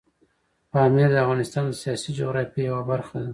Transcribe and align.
پامیر 0.71 1.09
د 1.13 1.17
افغانستان 1.25 1.63
د 1.67 1.73
سیاسي 1.81 2.09
جغرافیې 2.19 2.63
یوه 2.69 2.83
برخه 2.91 3.17
ده. 3.23 3.29